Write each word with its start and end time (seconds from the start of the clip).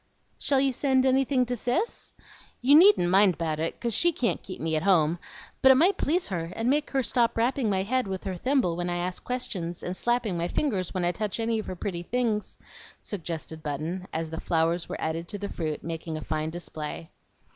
"Shall 0.39 0.59
you 0.59 0.73
send 0.73 1.05
anything 1.05 1.45
to 1.45 1.55
Cis? 1.55 2.11
You 2.59 2.73
needn't 2.73 3.11
mind 3.11 3.35
about 3.35 3.59
it, 3.59 3.79
'cause 3.79 3.93
she 3.93 4.11
can't 4.11 4.41
keep 4.41 4.59
me 4.59 4.75
at 4.75 4.81
home, 4.81 5.19
but 5.61 5.71
it 5.71 5.75
might 5.75 5.97
please 5.97 6.29
her, 6.29 6.51
and 6.55 6.71
make 6.71 6.89
her 6.89 7.03
stop 7.03 7.37
rapping 7.37 7.69
my 7.69 7.83
head 7.83 8.07
with 8.07 8.23
her 8.23 8.35
thimble 8.35 8.75
when 8.75 8.89
I 8.89 8.97
ask 8.97 9.23
questions, 9.23 9.83
and 9.83 9.95
slapping 9.95 10.35
my 10.39 10.47
fingers 10.47 10.91
when 10.91 11.05
I 11.05 11.11
touch 11.11 11.39
any 11.39 11.59
of 11.59 11.67
her 11.67 11.75
pretty 11.75 12.01
things," 12.01 12.57
suggested 12.99 13.61
Button, 13.61 14.07
as 14.11 14.31
the 14.31 14.39
flowers 14.39 14.89
were 14.89 14.99
added 14.99 15.27
to 15.27 15.37
the 15.37 15.49
fruit, 15.49 15.83
making 15.83 16.17
a 16.17 16.21
fine 16.21 16.49
display. 16.49 17.11